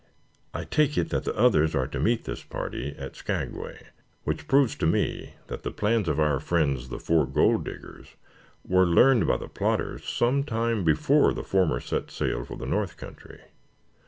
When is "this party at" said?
2.23-3.15